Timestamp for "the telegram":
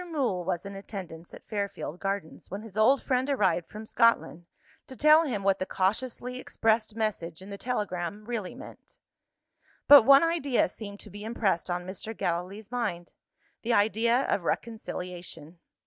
7.51-8.25